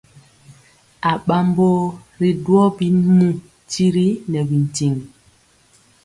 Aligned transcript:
Aɓambo 1.11 1.67
ri 2.19 2.29
duwɔ 2.43 2.63
bimu 2.77 3.27
tiri 3.69 4.07
nɛ 4.31 4.39
bintiŋ. 4.49 4.93